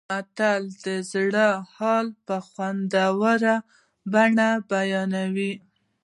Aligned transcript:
متل 0.09 0.63
د 0.85 0.87
زړه 1.11 1.47
حال 1.75 2.07
په 2.25 2.35
خوندوره 2.47 3.55
بڼه 4.13 4.49
بیانوي 4.69 5.53